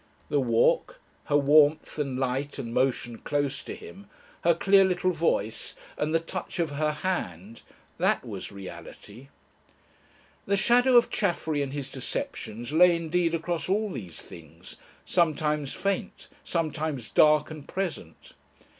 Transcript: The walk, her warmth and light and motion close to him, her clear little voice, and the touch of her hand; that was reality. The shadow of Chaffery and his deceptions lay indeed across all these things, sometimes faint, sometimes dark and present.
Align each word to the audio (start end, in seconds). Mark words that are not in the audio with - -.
The 0.29 0.39
walk, 0.39 0.99
her 1.25 1.37
warmth 1.37 1.99
and 1.99 2.17
light 2.17 2.57
and 2.57 2.73
motion 2.73 3.19
close 3.19 3.61
to 3.61 3.75
him, 3.75 4.07
her 4.43 4.55
clear 4.55 4.83
little 4.83 5.11
voice, 5.11 5.75
and 5.95 6.11
the 6.11 6.19
touch 6.19 6.57
of 6.57 6.71
her 6.71 6.91
hand; 6.91 7.61
that 7.99 8.25
was 8.25 8.51
reality. 8.51 9.27
The 10.47 10.57
shadow 10.57 10.97
of 10.97 11.11
Chaffery 11.11 11.61
and 11.61 11.71
his 11.71 11.91
deceptions 11.91 12.71
lay 12.71 12.95
indeed 12.95 13.35
across 13.35 13.69
all 13.69 13.89
these 13.91 14.19
things, 14.23 14.75
sometimes 15.05 15.71
faint, 15.75 16.29
sometimes 16.43 17.11
dark 17.11 17.51
and 17.51 17.67
present. 17.67 18.33